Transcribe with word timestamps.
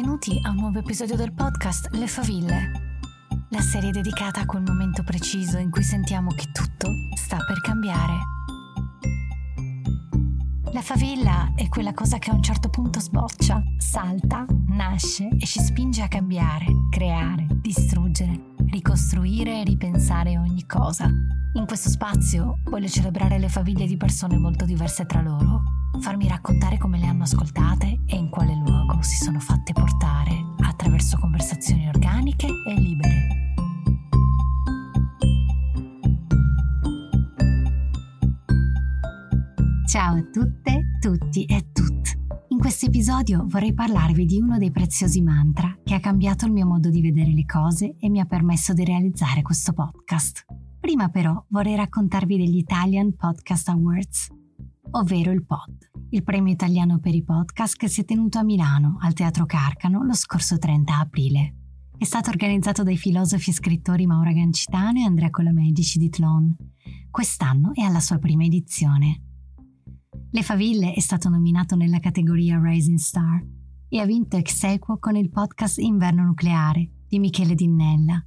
benvenuti 0.00 0.40
a 0.44 0.48
un 0.48 0.56
nuovo 0.56 0.78
episodio 0.78 1.14
del 1.14 1.34
podcast 1.34 1.88
Le 1.90 2.06
Faville, 2.06 2.70
la 3.50 3.60
serie 3.60 3.90
dedicata 3.90 4.40
a 4.40 4.46
quel 4.46 4.62
momento 4.62 5.02
preciso 5.02 5.58
in 5.58 5.70
cui 5.70 5.82
sentiamo 5.82 6.30
che 6.30 6.50
tutto 6.52 6.88
sta 7.14 7.36
per 7.46 7.60
cambiare. 7.60 8.14
La 10.72 10.80
favilla 10.80 11.52
è 11.54 11.68
quella 11.68 11.92
cosa 11.92 12.16
che 12.16 12.30
a 12.30 12.34
un 12.34 12.42
certo 12.42 12.70
punto 12.70 12.98
sboccia, 12.98 13.62
salta, 13.76 14.46
nasce 14.68 15.28
e 15.38 15.44
ci 15.44 15.60
spinge 15.60 16.00
a 16.00 16.08
cambiare, 16.08 16.64
creare, 16.88 17.46
distruggere, 17.60 18.54
ricostruire 18.70 19.60
e 19.60 19.64
ripensare 19.64 20.38
ogni 20.38 20.64
cosa. 20.64 21.10
In 21.52 21.66
questo 21.66 21.90
spazio 21.90 22.60
voglio 22.70 22.88
celebrare 22.88 23.38
le 23.38 23.50
faville 23.50 23.86
di 23.86 23.98
persone 23.98 24.38
molto 24.38 24.64
diverse 24.64 25.04
tra 25.04 25.20
loro, 25.20 25.62
farmi 26.00 26.28
raccontare 26.28 26.78
come 26.78 26.98
le 26.98 27.06
hanno 27.06 27.24
ascoltate 27.24 28.00
e 28.06 28.16
in 28.16 28.30
quale 28.30 28.54
luogo 28.54 29.02
si 29.02 29.16
sono 29.16 29.38
fatte 29.38 29.72
portare 29.72 30.32
attraverso 30.64 31.18
conversazioni 31.18 31.88
organiche 31.88 32.46
e 32.46 32.74
libere. 32.74 33.38
Ciao 39.86 40.16
a 40.16 40.22
tutte, 40.22 40.98
tutti 41.00 41.44
e 41.44 41.70
tutte. 41.72 41.88
In 42.48 42.58
questo 42.58 42.86
episodio 42.86 43.44
vorrei 43.46 43.74
parlarvi 43.74 44.24
di 44.24 44.40
uno 44.40 44.56
dei 44.56 44.70
preziosi 44.70 45.20
mantra 45.20 45.76
che 45.84 45.94
ha 45.94 46.00
cambiato 46.00 46.46
il 46.46 46.52
mio 46.52 46.66
modo 46.66 46.88
di 46.88 47.02
vedere 47.02 47.32
le 47.32 47.44
cose 47.44 47.96
e 47.98 48.08
mi 48.08 48.20
ha 48.20 48.24
permesso 48.24 48.72
di 48.72 48.84
realizzare 48.84 49.42
questo 49.42 49.72
podcast. 49.72 50.46
Prima 50.80 51.08
però 51.08 51.44
vorrei 51.48 51.76
raccontarvi 51.76 52.38
degli 52.38 52.56
Italian 52.56 53.14
Podcast 53.14 53.68
Awards, 53.68 54.28
ovvero 54.92 55.30
il 55.30 55.44
POD 55.44 55.89
il 56.12 56.24
premio 56.24 56.52
italiano 56.52 56.98
per 56.98 57.14
i 57.14 57.22
podcast 57.22 57.76
che 57.76 57.88
si 57.88 58.00
è 58.00 58.04
tenuto 58.04 58.38
a 58.38 58.42
Milano, 58.42 58.96
al 59.00 59.12
Teatro 59.12 59.46
Carcano, 59.46 60.02
lo 60.02 60.14
scorso 60.14 60.58
30 60.58 60.98
aprile. 60.98 61.54
È 61.96 62.04
stato 62.04 62.30
organizzato 62.30 62.82
dai 62.82 62.96
filosofi 62.96 63.50
e 63.50 63.52
scrittori 63.52 64.06
Maura 64.06 64.32
Gancitano 64.32 64.98
e 64.98 65.04
Andrea 65.04 65.30
Colamedici 65.30 65.98
di 65.98 66.08
Tlon. 66.08 66.56
Quest'anno 67.10 67.72
è 67.74 67.82
alla 67.82 68.00
sua 68.00 68.18
prima 68.18 68.44
edizione. 68.44 69.22
Le 70.30 70.42
Faville 70.42 70.94
è 70.94 71.00
stato 71.00 71.28
nominato 71.28 71.76
nella 71.76 72.00
categoria 72.00 72.60
Rising 72.60 72.98
Star 72.98 73.44
e 73.88 73.98
ha 73.98 74.04
vinto 74.04 74.36
ex 74.36 74.62
equo 74.64 74.98
con 74.98 75.14
il 75.14 75.30
podcast 75.30 75.78
Inverno 75.78 76.24
Nucleare 76.24 76.90
di 77.06 77.18
Michele 77.18 77.54
Dinnella, 77.54 78.24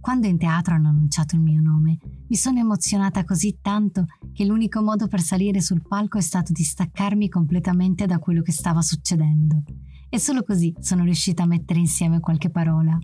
quando 0.00 0.26
in 0.26 0.38
teatro 0.38 0.74
hanno 0.74 0.88
annunciato 0.88 1.36
il 1.36 1.42
mio 1.42 1.60
nome, 1.60 1.98
mi 2.26 2.36
sono 2.36 2.58
emozionata 2.58 3.22
così 3.24 3.58
tanto 3.60 4.06
che 4.40 4.46
l'unico 4.46 4.80
modo 4.80 5.06
per 5.06 5.20
salire 5.20 5.60
sul 5.60 5.86
palco 5.86 6.16
è 6.16 6.22
stato 6.22 6.50
di 6.54 6.62
staccarmi 6.62 7.28
completamente 7.28 8.06
da 8.06 8.18
quello 8.18 8.40
che 8.40 8.52
stava 8.52 8.80
succedendo. 8.80 9.62
E 10.08 10.18
solo 10.18 10.44
così 10.44 10.74
sono 10.80 11.04
riuscita 11.04 11.42
a 11.42 11.46
mettere 11.46 11.78
insieme 11.78 12.20
qualche 12.20 12.48
parola. 12.48 12.98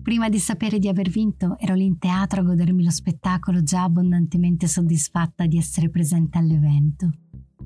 Prima 0.00 0.30
di 0.30 0.38
sapere 0.38 0.78
di 0.78 0.88
aver 0.88 1.10
vinto, 1.10 1.58
ero 1.58 1.74
lì 1.74 1.84
in 1.84 1.98
teatro 1.98 2.40
a 2.40 2.44
godermi 2.44 2.82
lo 2.82 2.88
spettacolo 2.88 3.62
già 3.62 3.82
abbondantemente 3.82 4.66
soddisfatta 4.68 5.44
di 5.44 5.58
essere 5.58 5.90
presente 5.90 6.38
all'evento. 6.38 7.10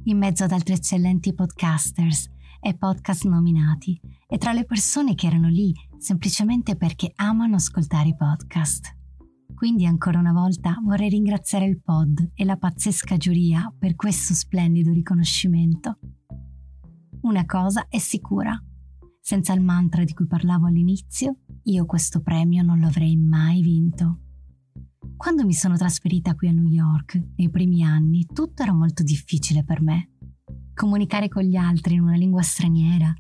In 0.06 0.19
mezzo 0.19 0.42
ad 0.42 0.51
altri 0.51 0.75
eccellenti 0.75 1.34
podcasters 1.34 2.28
e 2.61 2.75
podcast 2.75 3.27
nominati 3.27 3.97
e 4.27 4.39
tra 4.39 4.53
le 4.53 4.64
persone 4.64 5.14
che 5.14 5.28
erano 5.28 5.48
lì 5.48 5.73
semplicemente 5.98 6.75
perché 6.75 7.12
amano 7.14 7.55
ascoltare 7.55 8.08
i 8.08 8.17
podcast. 8.17 8.92
Quindi 9.56 9.86
ancora 9.86 10.18
una 10.18 10.32
volta 10.32 10.78
vorrei 10.82 11.08
ringraziare 11.08 11.64
il 11.64 11.80
pod 11.80 12.32
e 12.34 12.44
la 12.44 12.58
pazzesca 12.58 13.16
giuria 13.16 13.72
per 13.76 13.94
questo 13.94 14.34
splendido 14.34 14.92
riconoscimento. 14.92 15.98
Una 17.22 17.46
cosa 17.46 17.86
è 17.88 17.96
sicura, 17.96 18.62
senza 19.18 19.54
il 19.54 19.62
mantra 19.62 20.04
di 20.04 20.12
cui 20.12 20.27
parlavo 20.27 20.66
all'inizio, 20.66 21.38
io 21.64 21.86
questo 21.86 22.20
premio 22.20 22.62
non 22.62 22.80
lo 22.80 22.86
avrei 22.86 23.16
mai 23.16 23.62
vinto. 23.62 24.20
Quando 25.16 25.46
mi 25.46 25.54
sono 25.54 25.78
trasferita 25.78 26.34
qui 26.34 26.48
a 26.48 26.52
New 26.52 26.68
York, 26.68 27.18
nei 27.36 27.48
primi 27.48 27.83
anni, 27.83 28.27
tutto 28.27 28.62
era 28.62 28.74
molto 28.74 29.02
difficile 29.02 29.64
per 29.64 29.80
me. 29.80 30.11
Comunicare 30.74 31.28
con 31.28 31.42
gli 31.42 31.56
altri 31.56 31.95
in 31.95 32.02
una 32.02 32.16
lingua 32.16 32.42
straniera, 32.42 33.11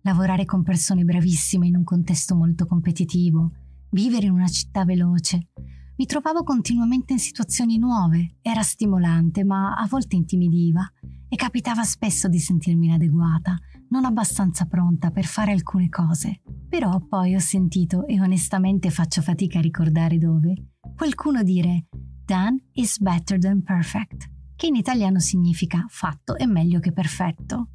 lavorare 0.00 0.46
con 0.46 0.62
persone 0.62 1.04
bravissime 1.04 1.66
in 1.66 1.76
un 1.76 1.84
contesto 1.84 2.34
molto 2.34 2.64
competitivo, 2.64 3.52
vivere 3.90 4.24
in 4.24 4.32
una 4.32 4.48
città 4.48 4.86
veloce. 4.86 5.48
Mi 6.02 6.08
trovavo 6.08 6.42
continuamente 6.42 7.12
in 7.12 7.20
situazioni 7.20 7.78
nuove, 7.78 8.38
era 8.42 8.62
stimolante, 8.62 9.44
ma 9.44 9.76
a 9.76 9.86
volte 9.86 10.16
intimidiva 10.16 10.84
e 11.28 11.36
capitava 11.36 11.84
spesso 11.84 12.26
di 12.26 12.40
sentirmi 12.40 12.86
inadeguata, 12.86 13.56
non 13.90 14.04
abbastanza 14.04 14.64
pronta 14.64 15.12
per 15.12 15.26
fare 15.26 15.52
alcune 15.52 15.88
cose. 15.88 16.42
Però 16.68 16.98
poi 17.06 17.36
ho 17.36 17.38
sentito, 17.38 18.04
e 18.08 18.20
onestamente 18.20 18.90
faccio 18.90 19.22
fatica 19.22 19.60
a 19.60 19.62
ricordare 19.62 20.18
dove, 20.18 20.70
qualcuno 20.96 21.44
dire 21.44 21.86
Done 22.24 22.70
is 22.72 22.98
better 22.98 23.38
than 23.38 23.62
perfect, 23.62 24.28
che 24.56 24.66
in 24.66 24.74
italiano 24.74 25.20
significa 25.20 25.84
fatto 25.88 26.36
è 26.36 26.46
meglio 26.46 26.80
che 26.80 26.90
perfetto 26.90 27.68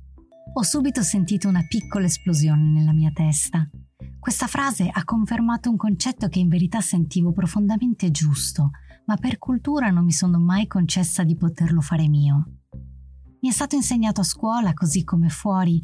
ho 0.54 0.64
subito 0.64 1.02
sentito 1.02 1.48
una 1.48 1.64
piccola 1.68 2.06
esplosione 2.06 2.64
nella 2.64 2.92
mia 2.92 3.12
testa. 3.14 3.70
Questa 4.28 4.48
frase 4.48 4.90
ha 4.92 5.06
confermato 5.06 5.70
un 5.70 5.78
concetto 5.78 6.28
che 6.28 6.40
in 6.40 6.50
verità 6.50 6.82
sentivo 6.82 7.32
profondamente 7.32 8.12
giusto, 8.12 8.72
ma 9.06 9.16
per 9.16 9.38
cultura 9.38 9.90
non 9.90 10.04
mi 10.04 10.12
sono 10.12 10.38
mai 10.38 10.68
concessa 10.68 11.24
di 11.24 11.38
poterlo 11.38 11.80
fare 11.80 12.10
mio. 12.10 12.46
Mi 13.40 13.48
è 13.48 13.52
stato 13.54 13.76
insegnato 13.76 14.20
a 14.20 14.26
scuola, 14.26 14.74
così 14.74 15.06
come 15.06 15.30
fuori, 15.30 15.82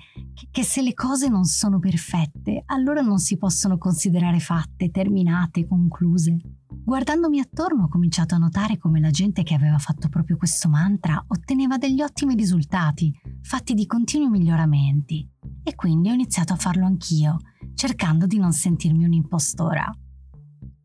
che, 0.52 0.64
se 0.64 0.82
le 0.82 0.94
cose 0.94 1.30
non 1.30 1.46
sono 1.46 1.80
perfette, 1.80 2.64
allora 2.66 3.00
non 3.00 3.18
si 3.18 3.38
possono 3.38 3.78
considerare 3.78 4.42
fatte, 4.42 4.92
terminate, 4.92 5.66
concluse. 5.66 6.36
Guardandomi 6.68 7.40
attorno 7.40 7.86
ho 7.86 7.88
cominciato 7.88 8.36
a 8.36 8.40
notare 8.40 8.78
come 8.78 9.00
la 9.00 9.10
gente 9.10 9.44
che 9.44 9.54
aveva 9.54 9.78
fatto 9.78 10.10
proprio 10.10 10.36
questo 10.36 10.68
mantra 10.68 11.24
otteneva 11.30 11.78
degli 11.78 12.02
ottimi 12.02 12.36
risultati, 12.36 13.10
fatti 13.42 13.74
di 13.74 13.86
continui 13.86 14.28
miglioramenti. 14.28 15.26
E 15.64 15.76
quindi 15.76 16.10
ho 16.10 16.14
iniziato 16.14 16.52
a 16.52 16.58
farlo 16.58 16.86
anch'io, 16.86 17.38
cercando 17.76 18.26
di 18.26 18.38
non 18.38 18.54
sentirmi 18.54 19.06
un'impostora. 19.06 19.92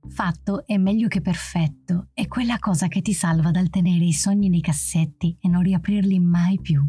Fatto 0.09 0.67
è 0.67 0.77
meglio 0.79 1.09
che 1.09 1.21
perfetto, 1.21 2.09
è 2.13 2.27
quella 2.27 2.59
cosa 2.59 2.89
che 2.89 3.03
ti 3.03 3.13
salva 3.13 3.51
dal 3.51 3.69
tenere 3.69 4.05
i 4.05 4.13
sogni 4.13 4.49
nei 4.49 4.61
cassetti 4.61 5.37
e 5.41 5.49
non 5.49 5.63
riaprirli 5.63 6.19
mai 6.19 6.59
più. 6.61 6.85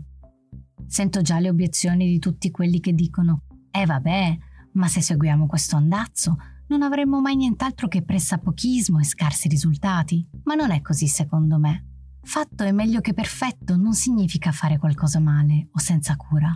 Sento 0.88 1.22
già 1.22 1.40
le 1.40 1.50
obiezioni 1.50 2.08
di 2.08 2.20
tutti 2.20 2.50
quelli 2.50 2.80
che 2.80 2.94
dicono: 2.94 3.44
Eh 3.72 3.86
vabbè, 3.86 4.38
ma 4.74 4.88
se 4.88 5.02
seguiamo 5.02 5.46
questo 5.46 5.76
andazzo 5.76 6.38
non 6.68 6.82
avremmo 6.82 7.20
mai 7.20 7.36
nient'altro 7.36 7.88
che 7.88 8.04
pressapochismo 8.04 9.00
e 9.00 9.04
scarsi 9.04 9.48
risultati. 9.48 10.28
Ma 10.44 10.56
non 10.56 10.72
è 10.72 10.82
così 10.82 11.08
secondo 11.08 11.60
me. 11.60 11.86
Fatto 12.22 12.64
è 12.64 12.72
meglio 12.72 13.02
che 13.02 13.14
perfetto 13.14 13.76
non 13.76 13.94
significa 13.94 14.52
fare 14.52 14.78
qualcosa 14.78 15.20
male 15.20 15.70
o 15.72 15.80
senza 15.80 16.16
cura. 16.16 16.56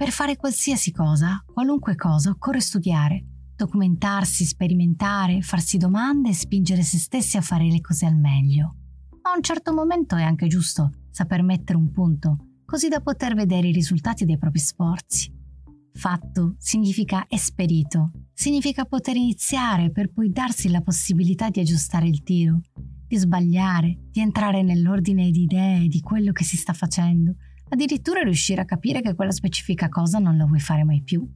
Per 0.00 0.12
fare 0.12 0.36
qualsiasi 0.36 0.92
cosa, 0.92 1.44
qualunque 1.44 1.94
cosa, 1.94 2.30
occorre 2.30 2.60
studiare, 2.60 3.22
documentarsi, 3.54 4.46
sperimentare, 4.46 5.42
farsi 5.42 5.76
domande 5.76 6.30
e 6.30 6.34
spingere 6.34 6.80
se 6.80 6.96
stessi 6.96 7.36
a 7.36 7.42
fare 7.42 7.66
le 7.66 7.82
cose 7.82 8.06
al 8.06 8.16
meglio. 8.16 8.76
A 9.20 9.36
un 9.36 9.42
certo 9.42 9.74
momento 9.74 10.16
è 10.16 10.22
anche 10.22 10.46
giusto 10.46 10.90
saper 11.10 11.42
mettere 11.42 11.76
un 11.76 11.90
punto, 11.90 12.62
così 12.64 12.88
da 12.88 13.02
poter 13.02 13.34
vedere 13.34 13.68
i 13.68 13.72
risultati 13.72 14.24
dei 14.24 14.38
propri 14.38 14.60
sforzi. 14.60 15.30
Fatto 15.92 16.54
significa 16.56 17.26
esperito, 17.28 18.12
significa 18.32 18.86
poter 18.86 19.16
iniziare 19.16 19.90
per 19.90 20.10
poi 20.14 20.30
darsi 20.30 20.70
la 20.70 20.80
possibilità 20.80 21.50
di 21.50 21.60
aggiustare 21.60 22.08
il 22.08 22.22
tiro, 22.22 22.60
di 23.06 23.18
sbagliare, 23.18 23.98
di 24.10 24.20
entrare 24.20 24.62
nell'ordine 24.62 25.30
di 25.30 25.42
idee 25.42 25.88
di 25.88 26.00
quello 26.00 26.32
che 26.32 26.44
si 26.44 26.56
sta 26.56 26.72
facendo, 26.72 27.34
addirittura 27.70 28.20
riuscire 28.20 28.60
a 28.60 28.66
capire 28.66 29.00
che 29.00 29.14
quella 29.14 29.32
specifica 29.32 29.88
cosa 29.88 30.18
non 30.18 30.36
la 30.36 30.44
vuoi 30.44 30.60
fare 30.60 30.84
mai 30.84 31.02
più. 31.02 31.28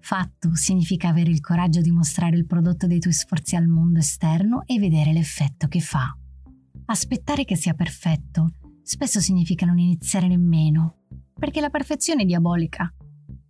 Fatto 0.00 0.54
significa 0.54 1.08
avere 1.08 1.30
il 1.30 1.40
coraggio 1.40 1.80
di 1.80 1.90
mostrare 1.90 2.36
il 2.36 2.46
prodotto 2.46 2.86
dei 2.86 2.98
tuoi 2.98 3.12
sforzi 3.12 3.54
al 3.54 3.66
mondo 3.66 3.98
esterno 3.98 4.62
e 4.64 4.78
vedere 4.78 5.12
l'effetto 5.12 5.68
che 5.68 5.80
fa. 5.80 6.16
Aspettare 6.86 7.44
che 7.44 7.56
sia 7.56 7.74
perfetto 7.74 8.54
spesso 8.88 9.20
significa 9.20 9.66
non 9.66 9.78
iniziare 9.78 10.28
nemmeno, 10.28 11.02
perché 11.38 11.60
la 11.60 11.68
perfezione 11.68 12.22
è 12.22 12.24
diabolica. 12.24 12.90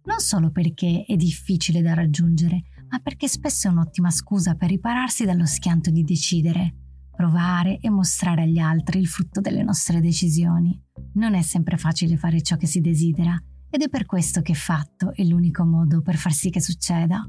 Non 0.05 0.19
solo 0.19 0.51
perché 0.51 1.05
è 1.07 1.15
difficile 1.15 1.81
da 1.81 1.95
raggiungere, 1.95 2.65
ma 2.89 2.99
perché 2.99 3.29
spesso 3.29 3.69
è 3.69 3.71
un'ottima 3.71 4.11
scusa 4.11 4.57
per 4.57 4.71
ripararsi 4.71 5.25
dallo 5.25 5.47
schianto 5.47 5.91
di 5.91 6.03
decidere, 6.03 6.75
provare 7.15 7.79
e 7.79 7.89
mostrare 7.89 8.43
agli 8.43 8.59
altri 8.59 8.99
il 8.99 9.07
frutto 9.07 9.41
delle 9.41 9.63
nostre 9.63 10.01
decisioni. 10.01 10.77
Non 11.15 11.35
è 11.35 11.43
sempre 11.43 11.77
facile 11.77 12.17
fare 12.17 12.43
ciò 12.43 12.57
che 12.57 12.67
si 12.67 12.81
desidera, 12.81 13.37
ed 13.71 13.83
è 13.83 13.89
per 13.89 14.07
questo 14.07 14.41
che 14.41 14.55
fatto 14.55 15.13
è 15.13 15.23
l'unico 15.25 15.65
modo 15.65 16.01
per 16.01 16.17
far 16.17 16.33
sì 16.33 16.51
che 16.51 16.61
succeda. 16.61 17.29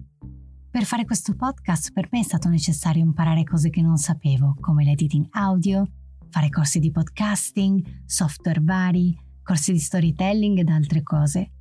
Per 0.72 0.84
fare 0.84 1.04
questo 1.04 1.36
podcast 1.36 1.92
per 1.92 2.08
me 2.12 2.20
è 2.20 2.24
stato 2.24 2.48
necessario 2.48 3.04
imparare 3.04 3.44
cose 3.44 3.70
che 3.70 3.82
non 3.82 3.98
sapevo, 3.98 4.56
come 4.60 4.84
l'editing 4.84 5.28
audio, 5.32 5.84
fare 6.30 6.50
corsi 6.50 6.80
di 6.80 6.92
podcasting, 6.92 8.04
software 8.06 8.62
vari, 8.62 9.18
corsi 9.42 9.72
di 9.72 9.80
storytelling 9.80 10.60
ed 10.60 10.70
altre 10.70 11.02
cose. 11.02 11.52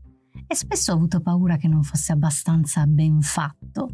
e 0.47 0.55
spesso 0.55 0.93
ho 0.93 0.95
avuto 0.95 1.21
paura 1.21 1.57
che 1.57 1.69
non 1.69 1.83
fosse 1.83 2.13
abbastanza 2.13 2.87
ben 2.87 3.21
fatto. 3.21 3.89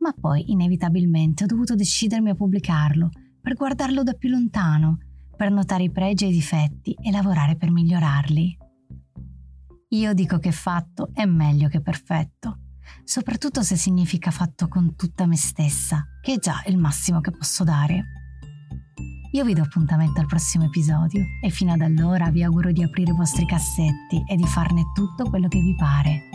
Ma 0.00 0.12
poi, 0.12 0.50
inevitabilmente, 0.50 1.44
ho 1.44 1.46
dovuto 1.46 1.74
decidermi 1.74 2.30
a 2.30 2.34
pubblicarlo 2.34 3.10
per 3.40 3.54
guardarlo 3.54 4.02
da 4.02 4.12
più 4.12 4.30
lontano, 4.30 4.98
per 5.34 5.50
notare 5.50 5.84
i 5.84 5.90
pregi 5.90 6.24
e 6.24 6.28
i 6.28 6.32
difetti 6.32 6.92
e 6.92 7.10
lavorare 7.10 7.56
per 7.56 7.70
migliorarli. 7.70 8.58
Io 9.90 10.12
dico 10.14 10.38
che 10.38 10.52
fatto 10.52 11.10
è 11.12 11.24
meglio 11.24 11.68
che 11.68 11.80
perfetto, 11.80 12.58
soprattutto 13.04 13.62
se 13.62 13.76
significa 13.76 14.30
fatto 14.30 14.68
con 14.68 14.96
tutta 14.96 15.26
me 15.26 15.36
stessa, 15.36 16.04
che 16.20 16.34
è 16.34 16.38
già 16.38 16.62
il 16.66 16.78
massimo 16.78 17.20
che 17.20 17.30
posso 17.30 17.64
dare. 17.64 18.04
Io 19.32 19.44
vi 19.44 19.54
do 19.54 19.62
appuntamento 19.62 20.20
al 20.20 20.26
prossimo 20.26 20.64
episodio 20.64 21.22
e 21.42 21.50
fino 21.50 21.72
ad 21.72 21.80
allora 21.80 22.30
vi 22.30 22.42
auguro 22.42 22.72
di 22.72 22.82
aprire 22.82 23.12
i 23.12 23.16
vostri 23.16 23.46
cassetti 23.46 24.22
e 24.26 24.36
di 24.36 24.46
farne 24.46 24.82
tutto 24.94 25.28
quello 25.28 25.48
che 25.48 25.60
vi 25.60 25.74
pare 25.74 26.28